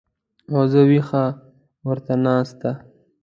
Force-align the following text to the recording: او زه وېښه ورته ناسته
او 0.53 0.61
زه 0.71 0.81
وېښه 0.89 1.23
ورته 1.87 2.13
ناسته 2.25 2.71